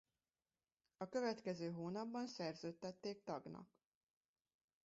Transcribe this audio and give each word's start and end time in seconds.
A 0.97 1.09
következő 1.09 1.71
hónapban 1.71 2.27
szerződtették 2.27 3.23
tagnak. 3.23 3.69